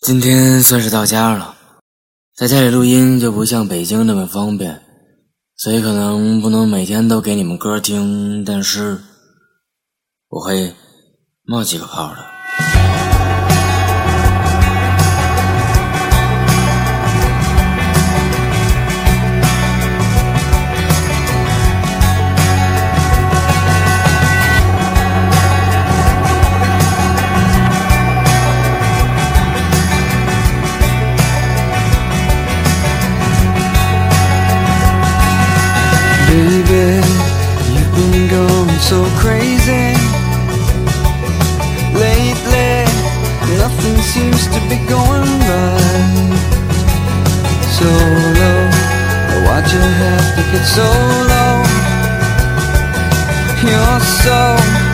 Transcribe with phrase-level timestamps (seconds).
[0.00, 1.54] 今天算是到家了，
[2.34, 4.80] 在家里录音就不像北京那么方便，
[5.56, 8.98] 所以可能不能每天都给你们歌听，但是
[10.30, 10.74] 我会
[11.44, 12.29] 冒几个泡的。
[36.30, 37.02] Baby,
[37.74, 39.98] you've been going so crazy
[41.90, 42.86] Lately,
[43.58, 46.38] nothing seems to be going right
[47.76, 47.90] So
[48.38, 48.62] low,
[49.42, 50.86] why'd you have to get so
[51.32, 51.90] low?
[53.66, 54.89] You're so,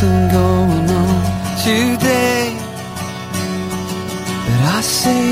[0.00, 1.22] something going on
[1.62, 2.56] today
[4.46, 5.29] but I say